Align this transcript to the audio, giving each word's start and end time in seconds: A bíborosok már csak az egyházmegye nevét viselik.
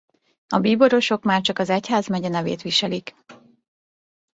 A 0.47 0.59
bíborosok 0.59 1.23
már 1.23 1.41
csak 1.41 1.59
az 1.59 1.69
egyházmegye 1.69 2.27
nevét 2.29 2.61
viselik. 2.61 3.15